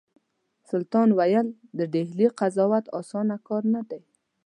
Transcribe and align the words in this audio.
سلطان 0.69 1.09
ویل 1.17 1.47
د 1.77 1.79
ډهلي 1.93 2.27
قضاوت 2.39 2.85
اسانه 2.99 3.37
کار 3.47 3.63
نه 3.75 3.81
دی. 3.89 4.01